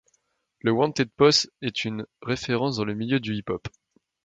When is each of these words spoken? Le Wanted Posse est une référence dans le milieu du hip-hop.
Le 0.61 0.71
Wanted 0.73 1.11
Posse 1.15 1.47
est 1.61 1.85
une 1.85 2.07
référence 2.23 2.77
dans 2.77 2.85
le 2.85 2.95
milieu 2.95 3.19
du 3.19 3.35
hip-hop. 3.35 3.67